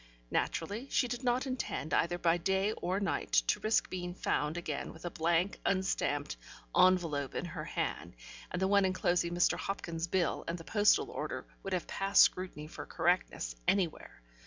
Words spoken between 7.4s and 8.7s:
her hand, and the